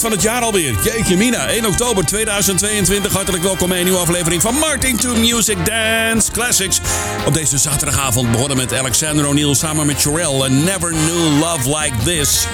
[0.00, 0.74] Van het jaar alweer.
[0.84, 3.12] Jeetje mina, 1 oktober 2022.
[3.12, 6.80] Hartelijk welkom bij een nieuwe aflevering van Martin to Music Dance Classics.
[7.26, 11.96] Op deze zaterdagavond begonnen met Alexander O'Neill samen met Sherelle en Never Knew Love Like
[12.04, 12.46] This.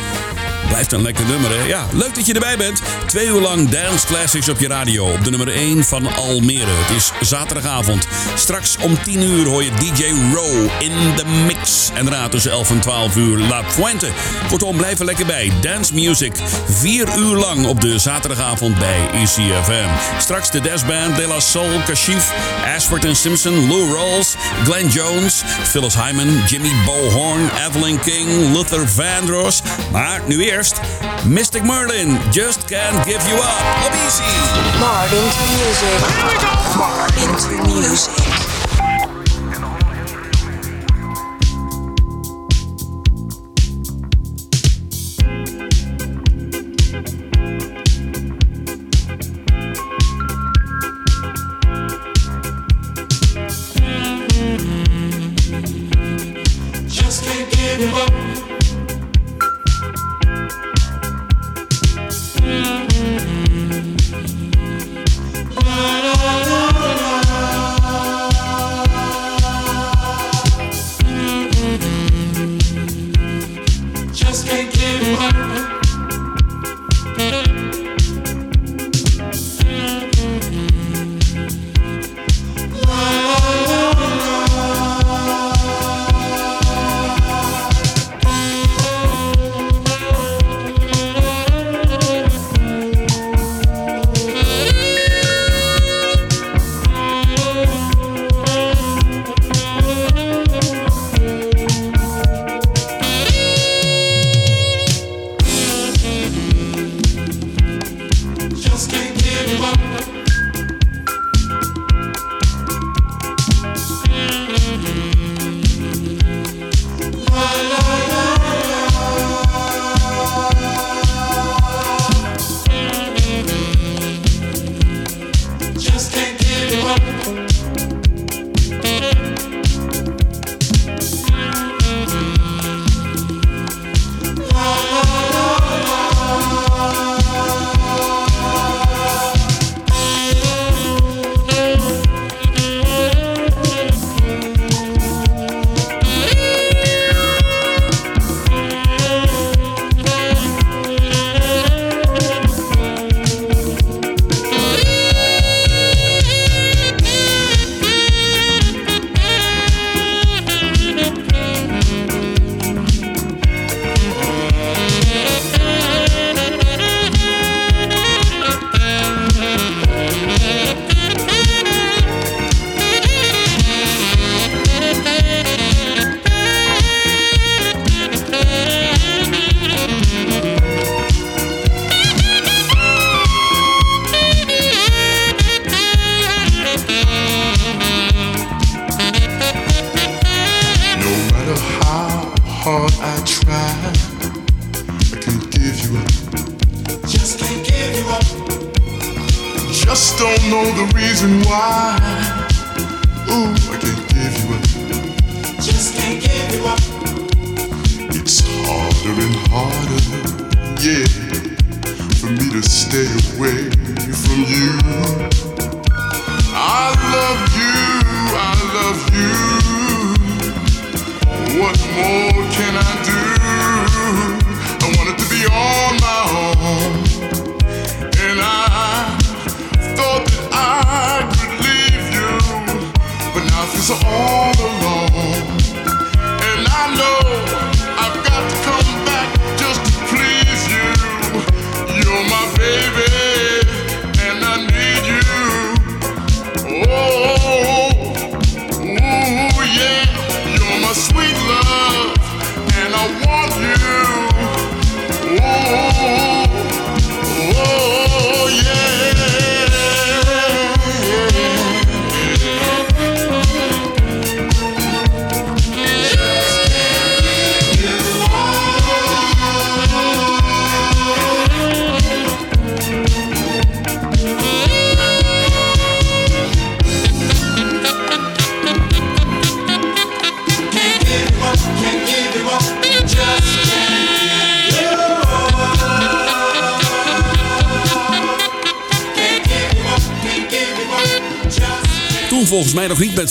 [0.68, 1.62] Blijft een lekker nummer, hè?
[1.66, 2.82] Ja, leuk dat je erbij bent.
[3.06, 5.12] Twee uur lang Dance Classics op je radio.
[5.12, 6.70] Op de nummer 1 van Almere.
[6.70, 8.06] Het is zaterdagavond.
[8.34, 11.90] Straks om 10 uur hoor je DJ Row in de mix.
[11.94, 14.08] En daarna tussen 11 en 12 uur La Fuente.
[14.48, 15.52] Kortom, blijf er lekker bij.
[15.60, 16.32] Dance Music.
[16.68, 19.88] Vier uur lang op de zaterdagavond bij ECFM.
[20.18, 22.32] Straks de Band, De La Soul, Kashif,
[22.76, 29.62] Ashford Simpson, Lou Rawls, Glenn Jones, Phyllis Hyman, Jimmy Bohorn, Evelyn King, Luther Vandross.
[29.92, 30.82] Maar nu eerst First,
[31.24, 33.86] Mystic Merlin, Just Can't Give You Up.
[33.86, 34.24] Op easy.
[34.80, 35.98] Martin to music.
[36.16, 36.50] Here we go.
[36.76, 38.27] Martin to music.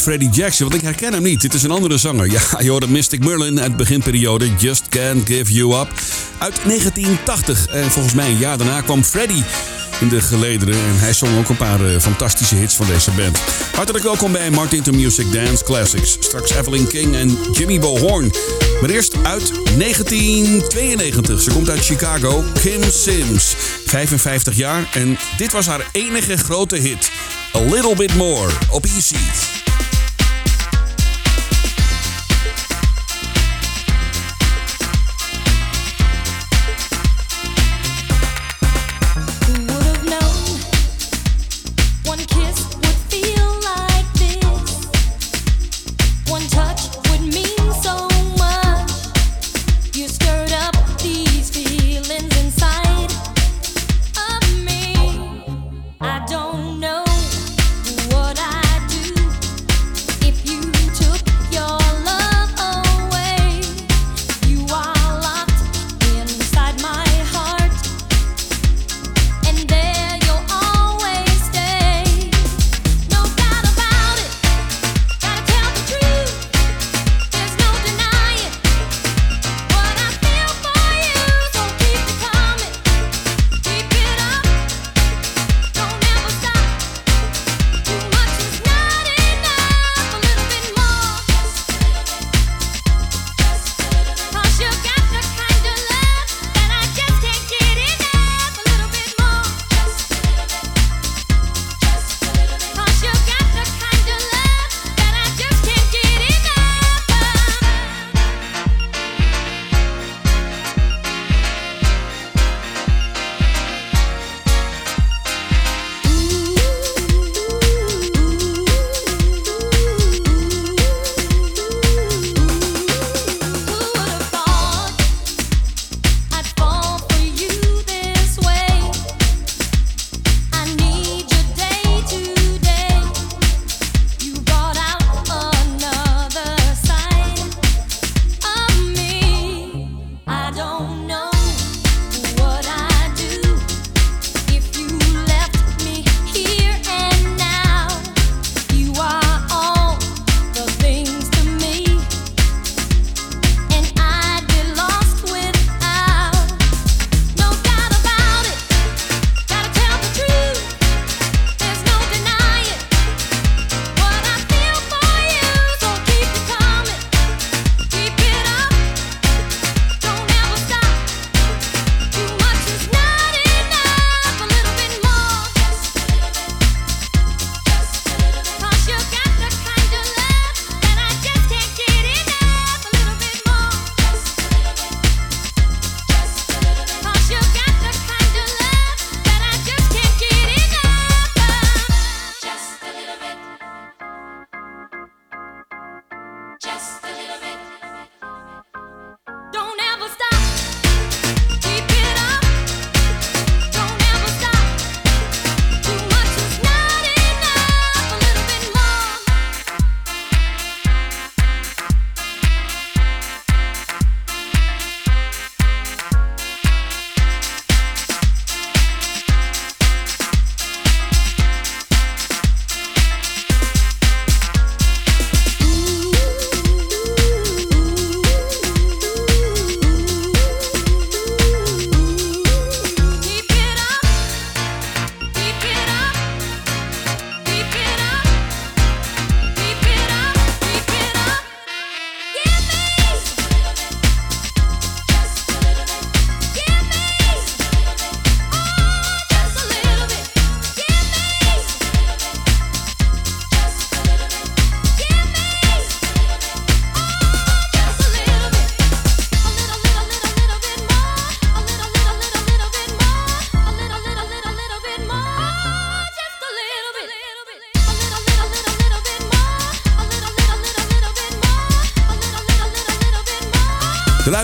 [0.08, 1.42] Freddie Jackson, want ik herken hem niet.
[1.42, 2.32] Dit is een andere zanger.
[2.32, 5.88] Ja, je Mystic Merlin uit beginperiode Just Can't Give You Up
[6.38, 7.68] uit 1980.
[7.68, 9.44] En volgens mij een jaar daarna kwam Freddie
[10.00, 10.74] in de gelederen.
[10.74, 13.40] En hij zong ook een paar eh, fantastische hits van deze band.
[13.76, 16.18] Hartelijk welkom bij Martin to Music Dance Classics.
[16.20, 18.32] Straks Evelyn King en Jimmy Bohorn.
[18.82, 21.42] Maar eerst uit 1992.
[21.42, 22.44] Ze komt uit Chicago.
[22.62, 23.56] Kim Sims.
[23.86, 27.12] 55 jaar en dit was haar enige grote hit.
[27.56, 29.57] A Little Bit More op E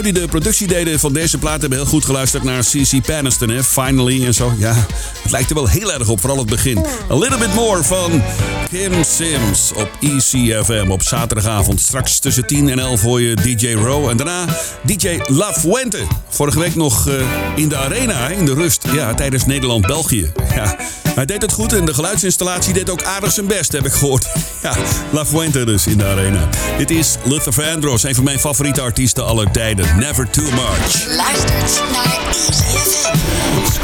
[0.04, 3.64] die de productie deden van deze plaat hebben heel goed geluisterd naar CC Peniston, hè?
[3.64, 4.54] Finally en zo.
[4.58, 4.74] Ja,
[5.22, 6.78] het lijkt er wel heel erg op, vooral het begin.
[7.12, 8.22] A Little Bit More van
[8.70, 11.80] Kim Sims op ECFM op zaterdagavond.
[11.80, 14.46] Straks tussen 10 en 11 hoor je DJ Row en daarna
[14.84, 16.00] DJ La Fuente.
[16.30, 17.14] Vorige week nog uh,
[17.56, 20.32] in de arena, in de rust, ja, tijdens Nederland-België.
[20.56, 20.78] Ja,
[21.16, 24.28] hij deed het goed en de geluidsinstallatie deed ook aardig zijn best, heb ik gehoord.
[24.62, 24.76] Ja,
[25.10, 26.50] La Fuente dus in de arena.
[26.78, 30.00] Dit is Luther Vandross, een van mijn favoriete artiesten aller tijden.
[30.00, 31.06] Never Too Much.
[31.08, 32.22] Luistert naar.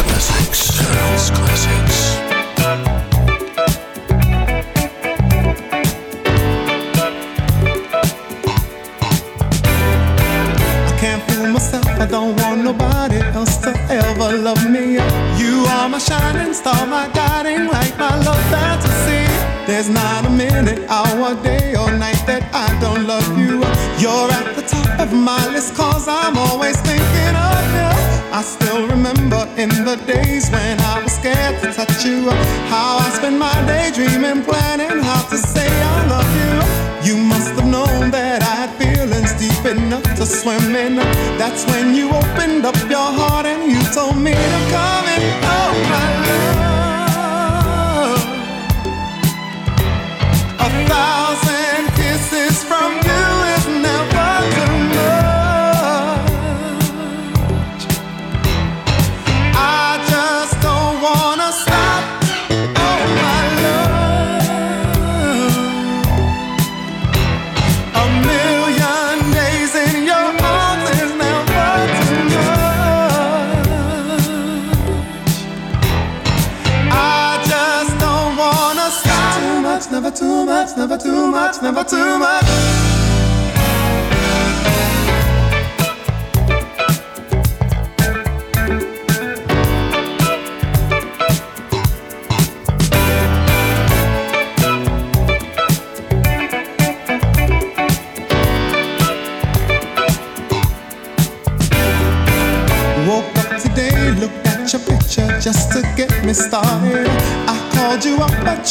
[0.07, 0.65] Classics.
[1.33, 2.17] Classics.
[10.88, 11.86] I can't fool myself.
[11.86, 15.19] I don't want nobody else to ever love me.
[16.00, 19.27] My shining star, my guiding light, my love fantasy.
[19.68, 23.60] There's not a minute, hour, day, or night that I don't love you.
[24.00, 27.91] You're at the top of my list, cause I'm always thinking of you.
[28.32, 32.32] I still remember in the days when I was scared to touch you.
[32.72, 36.56] How I spent my day dreaming, planning how to say I love you.
[37.12, 40.96] You must have known that I had feelings deep enough to swim in.
[41.36, 45.49] That's when you opened up your heart and you told me to come in.
[50.89, 53.28] Thousand kisses from you
[80.89, 82.99] never too much, never too much.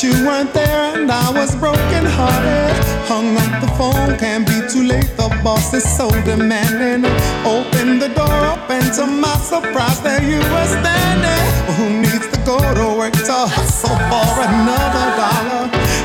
[0.02, 2.76] You weren't there, and I was broken hearted.
[3.11, 5.11] Hung up the phone, can't be too late.
[5.17, 7.05] The boss is so demanding.
[7.45, 11.45] Open the door up, and to my surprise, there you were standing.
[11.76, 15.64] Who needs to go to work to hustle for another dollar?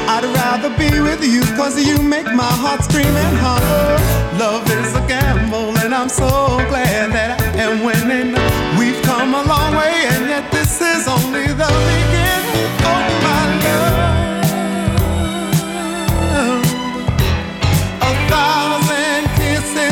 [0.09, 3.99] I'd rather be with you, cause you make my heart scream and holler.
[4.39, 6.29] Love is a gamble, and I'm so
[6.69, 8.33] glad that I am winning.
[8.79, 12.69] We've come a long way, and yet this is only the beginning.
[12.85, 13.62] Oh, my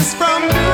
[0.02, 0.71] from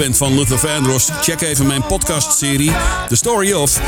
[0.00, 2.72] bent van Luther Vandross, check even mijn podcastserie
[3.08, 3.80] The Story of.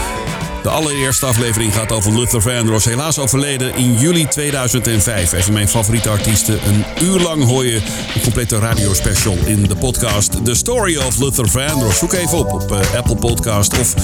[0.62, 5.32] De allereerste aflevering gaat over Luther Vandross, helaas overleden in juli 2005.
[5.32, 6.58] Even mijn favoriete artiesten.
[6.66, 7.80] Een uur lang hoor je
[8.14, 11.98] een complete radiospecial in de podcast The Story of Luther Vandross.
[11.98, 13.94] Zoek even op op eh, Apple Podcast of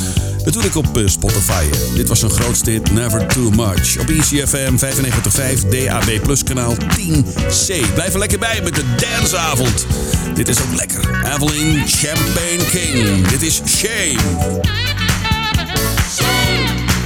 [0.55, 1.65] natuurlijk op eh, Spotify.
[1.95, 3.99] Dit was een grootste hit, Never Too Much.
[4.01, 7.95] Op ECFM 95.5, DAB Plus kanaal 10C.
[7.95, 9.87] Blijf er lekker bij met de danceavond.
[10.35, 11.33] Dit is ook lekker.
[11.35, 13.29] Evelyn Champagne King.
[13.29, 14.21] Dit is Shame.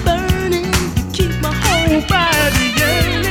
[0.04, 3.21] burning, you keep my whole body.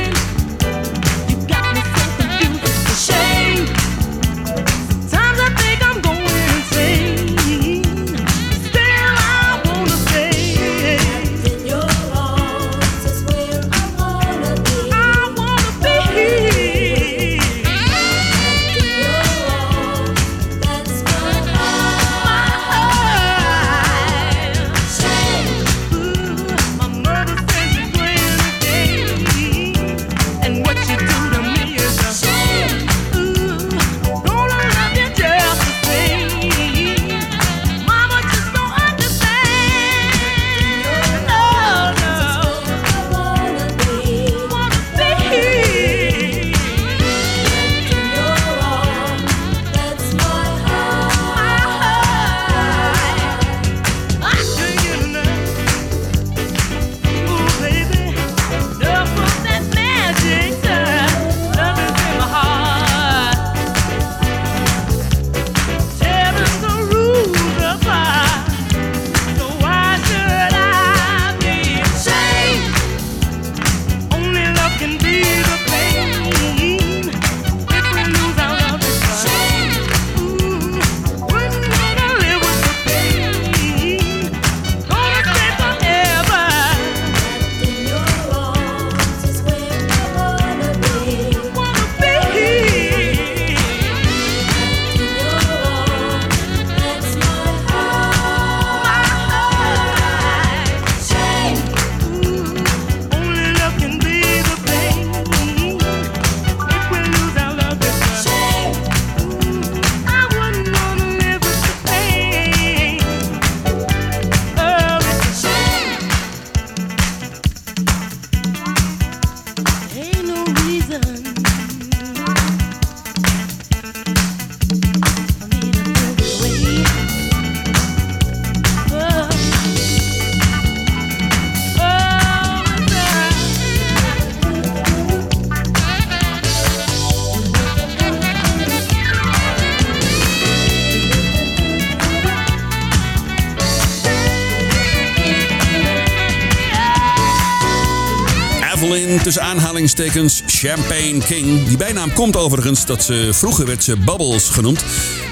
[149.82, 151.66] Aanhalingstekens Champagne King.
[151.68, 154.84] Die bijnaam komt overigens dat ze vroeger werd ze Bubbles genoemd.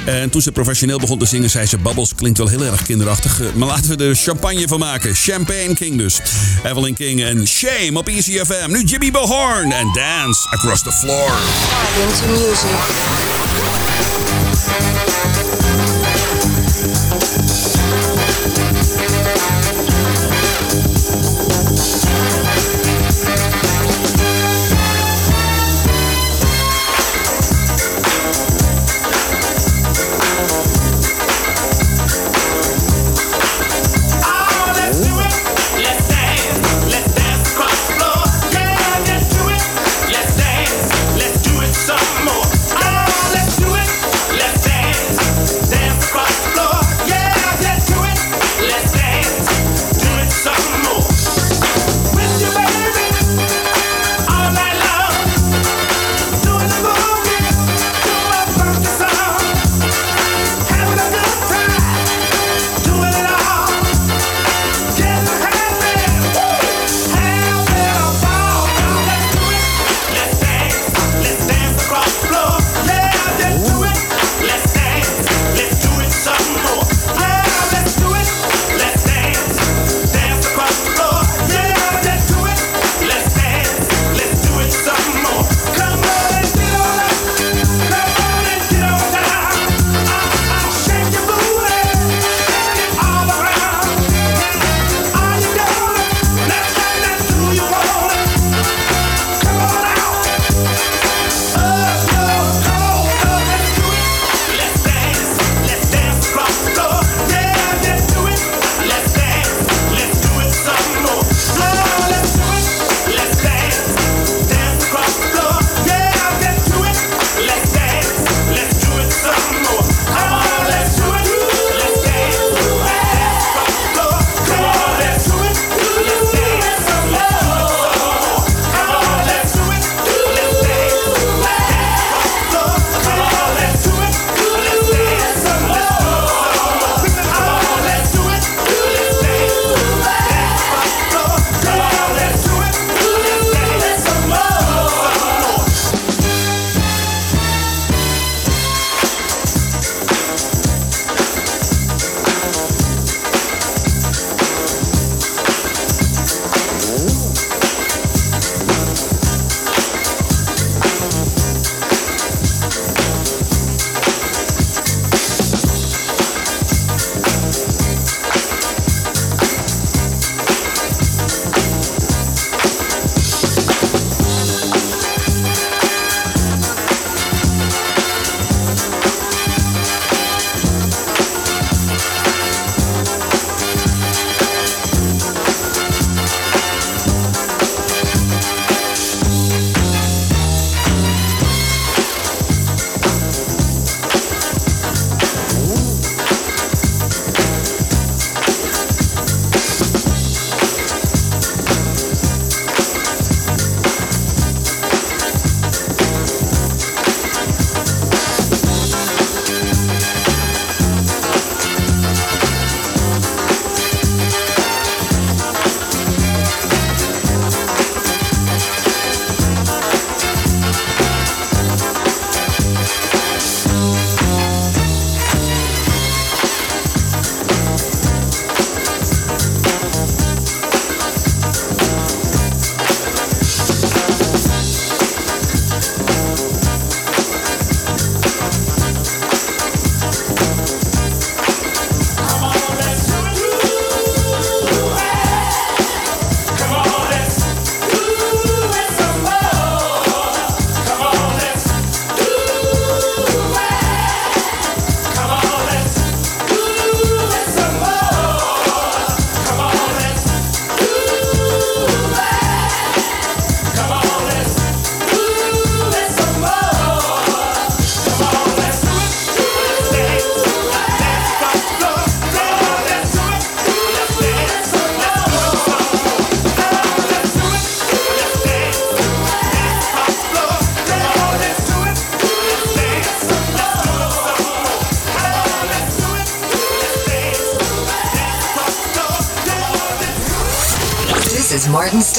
[0.06, 3.40] En toen ze professioneel begon te zingen, zei ze Bubbles klinkt wel heel erg kinderachtig.
[3.40, 5.14] Eh, Maar laten we er champagne van maken.
[5.14, 6.20] Champagne King dus.
[6.64, 8.70] Evelyn King en Shame op Easy FM.
[8.70, 11.32] Nu Jimmy Bohorn en Dance Across the Floor.
[12.00, 12.70] Into music.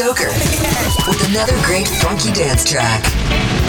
[0.01, 0.29] Stoker
[1.07, 3.60] with another great funky dance track.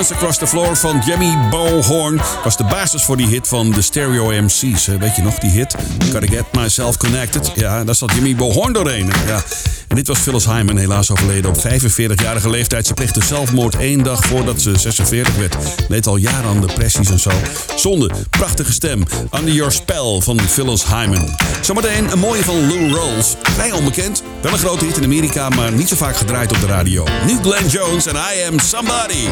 [0.00, 3.82] Dance Across the Floor van Jimmy Bowhorn was de basis voor die hit van de
[3.82, 4.88] Stereo MC's.
[4.88, 5.74] Eh, weet je nog die hit?
[6.12, 7.52] Gotta Get Myself Connected.
[7.54, 9.10] Ja, daar zat Jimmy Bowhorn doorheen.
[9.26, 9.42] Ja.
[9.88, 12.86] En dit was Phyllis Hyman, helaas overleden op 45-jarige leeftijd.
[12.86, 15.56] Ze pleegde zelfmoord één dag voordat ze 46 werd.
[15.88, 17.30] Leed al jaren aan depressies en zo.
[17.76, 19.02] Zonde, prachtige stem.
[19.36, 21.36] Under Your Spell van Phyllis Hyman.
[21.60, 23.34] Zometeen een mooie van Lou Rawls.
[23.42, 26.66] Vrij onbekend, wel een grote hit in Amerika, maar niet zo vaak gedraaid op de
[26.66, 27.04] radio.
[27.26, 29.28] Nu Glenn Jones en I Am Somebody.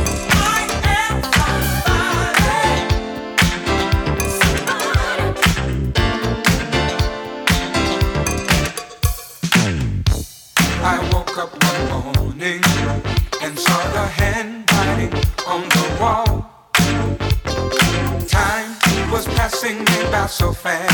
[20.29, 20.88] So fast.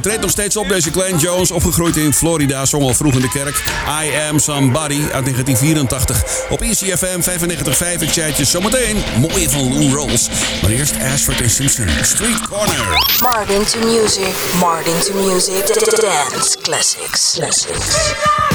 [0.00, 3.20] Hij treedt nog steeds op, deze Glenn Jones, opgegroeid in Florida, zong al vroeg in
[3.20, 3.62] de kerk.
[4.02, 8.00] I Am Somebody uit 1984 op E ECFM 95.5.
[8.00, 8.96] Ik zei het je zometeen.
[9.18, 10.28] Mooie van Lou Rolls.
[10.62, 13.06] Maar eerst Ashford en Simpson, Street Corner.
[13.22, 14.34] Martin to music.
[14.60, 15.66] Martin to music.
[15.66, 17.34] Dance classics.
[17.34, 18.49] Classics.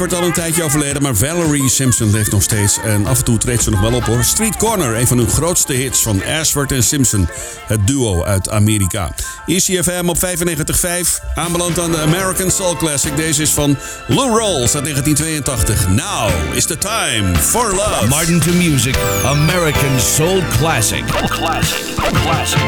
[0.00, 2.78] Ashford al een tijdje overleden, maar Valerie Simpson leeft nog steeds.
[2.84, 4.24] En af en toe treedt ze nog wel op hoor.
[4.24, 7.28] Street Corner, een van hun grootste hits van Ashford en Simpson.
[7.66, 9.12] Het duo uit Amerika.
[9.46, 11.22] ECFM op 95.5.
[11.34, 13.16] Aanbeland aan de American Soul Classic.
[13.16, 13.76] Deze is van
[14.06, 15.88] Lou Rolls uit 1982.
[15.88, 18.06] Now is the time for love.
[18.08, 21.04] Martin to Music, American Soul Classic.
[21.06, 21.94] Classic.
[22.22, 22.60] Classic.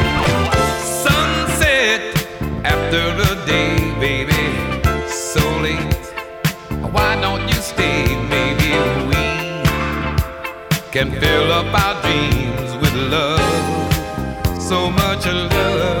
[1.03, 2.01] Sunset
[2.61, 4.49] after the day, baby,
[5.33, 5.90] so late.
[6.91, 8.03] Why don't you stay?
[8.29, 8.71] Maybe
[9.09, 9.23] we
[10.91, 14.61] can fill up our dreams with love.
[14.61, 16.00] So much love.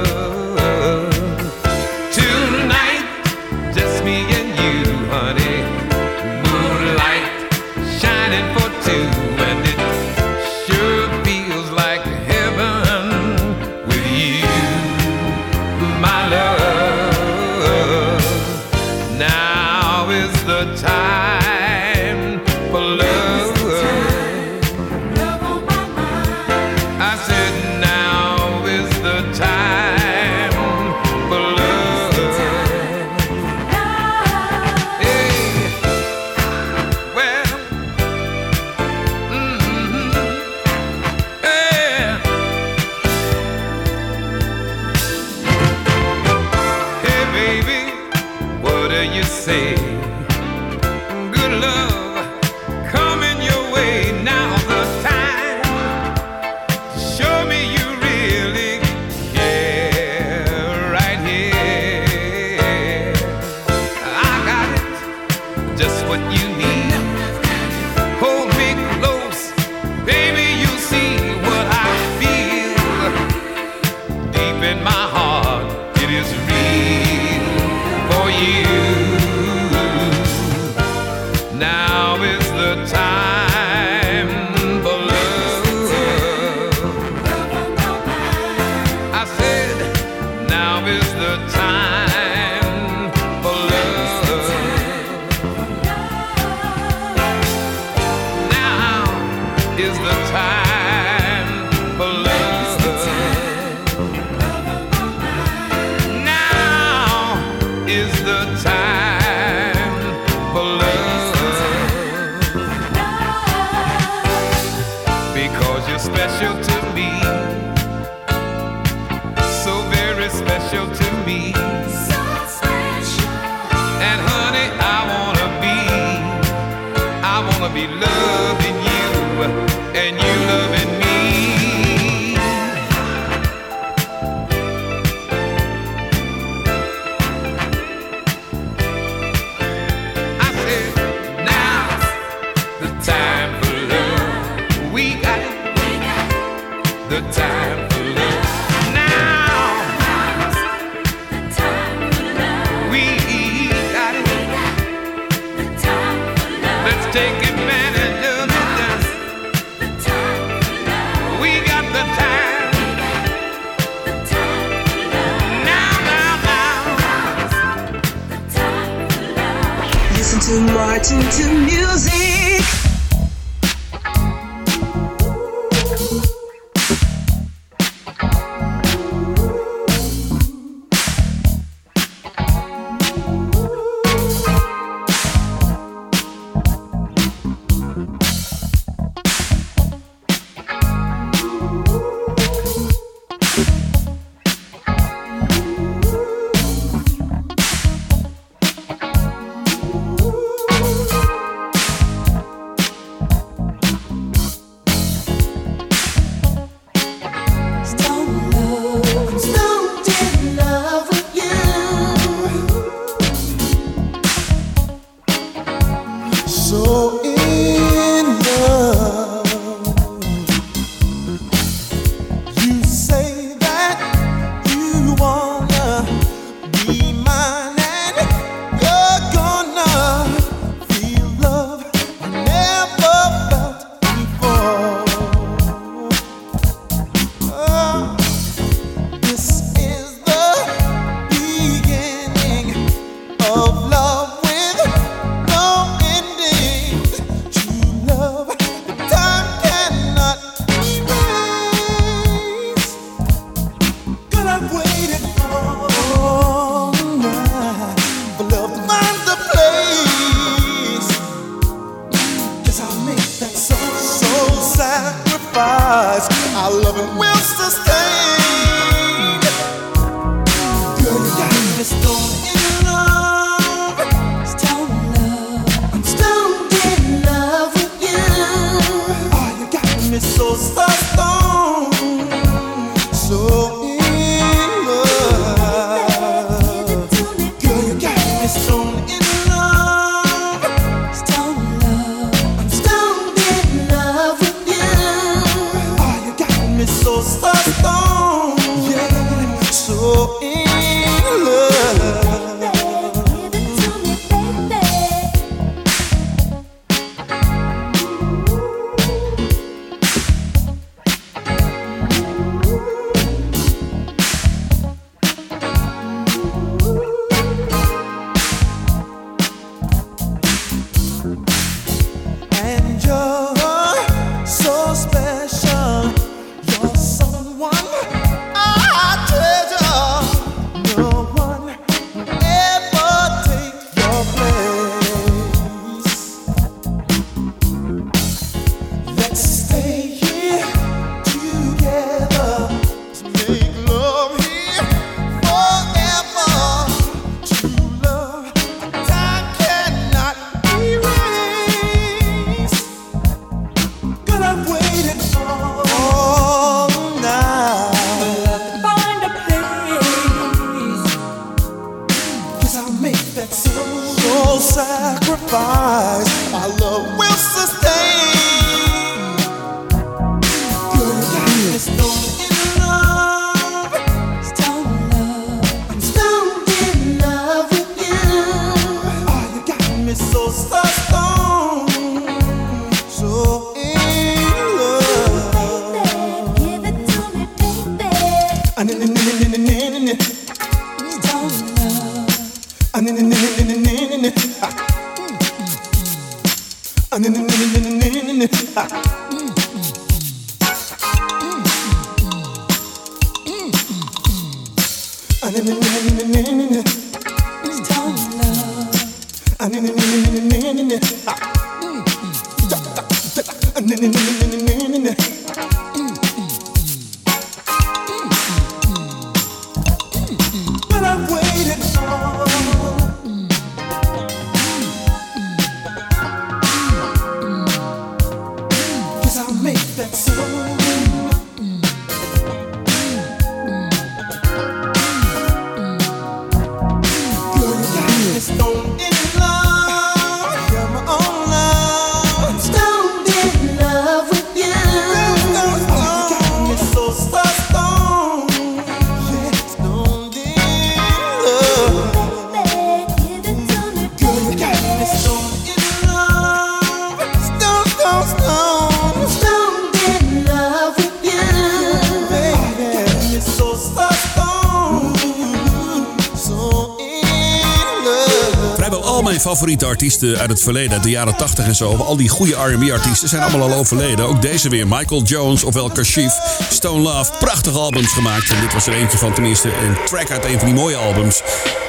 [470.01, 473.41] Artiesten uit het verleden, uit de jaren 80 en zo, al die goede R&B-artiesten zijn
[473.41, 474.25] allemaal al overleden.
[474.25, 476.33] Ook deze weer, Michael Jones, ofwel Kashif,
[476.69, 478.49] Stone Love, prachtige albums gemaakt.
[478.49, 481.41] En dit was er eentje van, tenminste een track uit een van die mooie albums.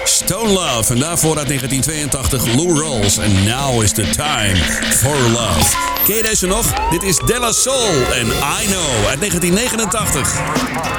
[0.04, 3.18] Stone Love, en daarvoor uit 1982 Lou Rawls.
[3.18, 4.56] En Now is the Time
[4.96, 5.76] for Love.
[6.06, 6.90] Ken je deze nog?
[6.90, 10.91] Dit is Della Soul en I Know uit 1989.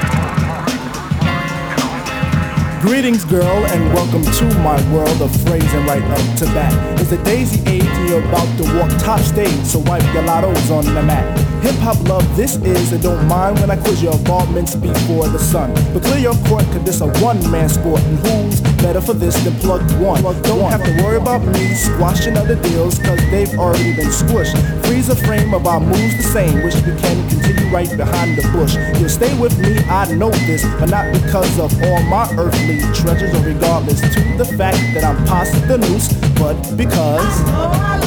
[2.84, 7.00] Greetings, girl, and welcome to my world of phrasing right up to bat.
[7.00, 10.70] It's the daisy age, and you're about to walk top stage, so wipe your lottos
[10.70, 11.53] on the mat.
[11.64, 15.38] Hip hop love, this is, and don't mind when I quiz your involvements before the
[15.38, 15.72] sun.
[15.94, 19.34] But clear your court, cause this a one man sport, and who's better for this
[19.44, 20.22] than plug one?
[20.42, 24.60] Don't have to worry about me squashing other deals, cause they've already been squished.
[24.84, 28.46] Freeze a frame of our moves the same, wish we can continue right behind the
[28.52, 28.76] bush.
[29.00, 33.34] You'll stay with me, I know this, but not because of all my earthly treasures,
[33.34, 37.40] or regardless to the fact that I'm past the noose, but because.
[37.46, 38.03] May I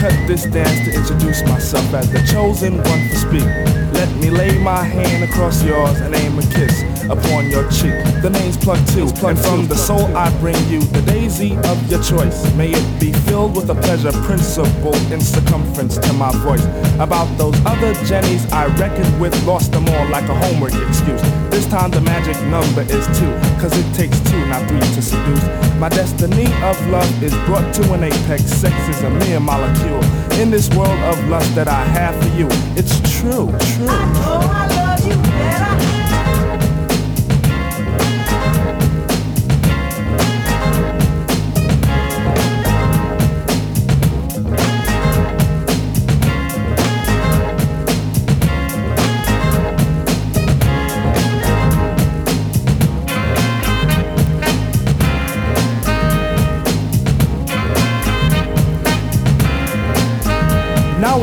[0.00, 3.89] cut this dance to introduce myself as the chosen one to speak?
[4.20, 7.96] Let me lay my hand across yours and aim a kiss upon your cheek.
[8.20, 12.02] The name's Plug Two, and from the soul I bring you the daisy of your
[12.02, 12.44] choice.
[12.54, 16.62] May it be filled with a pleasure principle in circumference to my voice.
[17.00, 21.22] About those other Jennies I reckoned with, lost them all like a homework excuse.
[21.48, 25.44] This time the magic number is two, cause it takes two, not three to seduce.
[25.80, 28.44] My destiny of love is brought to an apex.
[28.44, 30.04] Sex is a mere molecule.
[30.38, 34.09] In this world of lust that I have for you, it's true, true.
[34.16, 35.99] Oh, I love you better.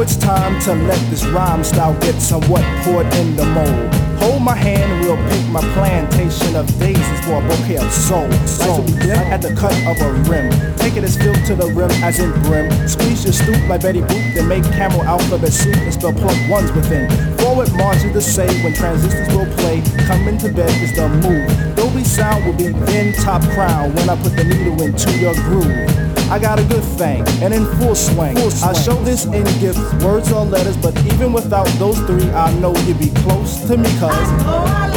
[0.07, 3.93] It's time to let this rhyme style get somewhat poured in the mold.
[4.23, 8.31] Hold my hand and we'll pick my plantation of daisies for a bouquet of soul.
[8.47, 10.49] So we dip at the cut of a rim.
[10.77, 12.71] Take it as filled to the rim as in brim.
[12.87, 16.71] Squeeze your stoop like Betty Boop, then make camel alphabet soup and spell plug ones
[16.71, 17.09] within.
[17.39, 19.83] Forward march is the say when transistors will play.
[20.07, 21.75] Come into bed is the move.
[21.75, 26.06] Dolby sound will be then top crown when I put the needle into your groove.
[26.29, 28.37] I got a good thing, and in full swing.
[28.37, 32.75] I show this in gifts, words or letters, but even without those three, I know
[32.85, 34.96] you'd be close to me, cuz.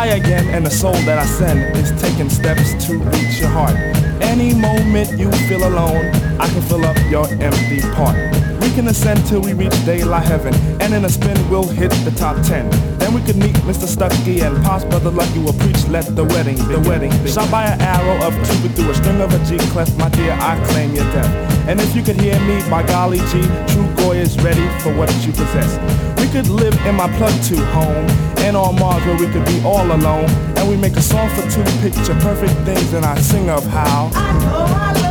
[0.00, 3.76] I again, and the soul that I send is taking steps to reach your heart.
[4.22, 6.06] Any moment you feel alone,
[6.40, 8.16] I can fill up your empty part.
[8.62, 12.12] We can ascend till we reach daylight heaven, and in a spin we'll hit the
[12.12, 12.89] top ten.
[13.10, 13.88] Then Then we could meet Mr.
[13.88, 17.10] Stucky and Pop's brother Lucky will preach let the wedding, the wedding.
[17.26, 20.32] Shot by an arrow of Cupid through a string of a G clef, my dear,
[20.32, 21.68] I claim your death.
[21.68, 25.10] And if you could hear me, by golly G, true Goy is ready for what
[25.26, 25.78] you possess.
[26.20, 28.06] We could live in my plug two home,
[28.46, 30.30] and on Mars where we could be all alone.
[30.56, 34.10] And we make a song for two picture perfect things, and I sing of how.
[34.14, 35.09] I know I love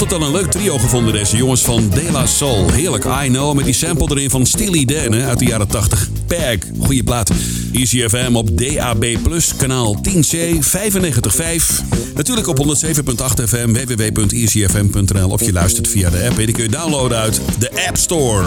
[0.00, 2.70] Altijd al een leuk trio gevonden deze jongens van De La Soul.
[2.72, 6.08] Heerlijk, I Know, met die sample erin van Steely Dan hè, uit de jaren 80.
[6.26, 7.30] Pag, goede plaat.
[7.72, 9.16] Easy FM op DAB+,
[9.56, 11.84] kanaal 10C, 95.5.
[12.14, 16.38] Natuurlijk op 107.8 FM, www.easyfm.nl of je luistert via de app.
[16.38, 18.44] En die kun je downloaden uit de App Store.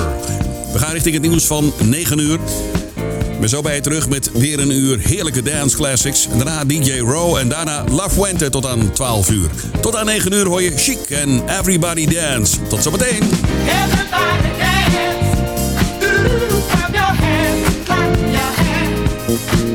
[0.73, 2.39] We gaan richting het nieuws van 9 uur.
[3.39, 6.27] Ben zo bij je terug met weer een uur heerlijke dance classics.
[6.35, 9.49] Daarna DJ Row en daarna La Fuente tot aan 12 uur.
[9.81, 12.57] Tot aan 9 uur hoor je Chic en Everybody Dance.
[12.67, 13.23] Tot zometeen.
[13.83, 15.37] Everybody dance.
[16.69, 19.68] Clap your hands, clap your hands.